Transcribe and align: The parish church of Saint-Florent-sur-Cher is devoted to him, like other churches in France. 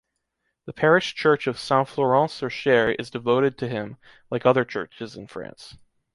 The 0.65 0.73
parish 0.73 1.13
church 1.13 1.45
of 1.45 1.59
Saint-Florent-sur-Cher 1.59 2.93
is 2.93 3.11
devoted 3.11 3.55
to 3.59 3.69
him, 3.69 3.97
like 4.31 4.47
other 4.47 4.65
churches 4.65 5.15
in 5.15 5.27
France. 5.27 5.77